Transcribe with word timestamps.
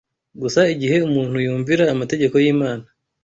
gusa 0.41 0.61
igihe 0.73 0.95
umuntu 1.07 1.37
yumvira 1.45 1.83
amategeko 1.93 2.35
y’Imana 2.43 2.85